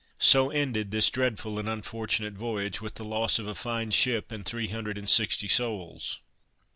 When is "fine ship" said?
3.53-4.31